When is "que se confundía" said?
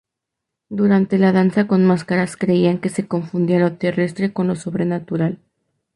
2.79-3.59